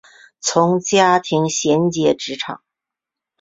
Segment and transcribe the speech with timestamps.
[0.39, 2.63] 从家庭衔接职场